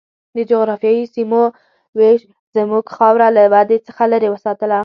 [0.35, 1.43] د جغرافیایي سیمو
[1.97, 2.21] وېش
[2.55, 4.79] زموږ خاوره له ودې څخه لرې وساتله.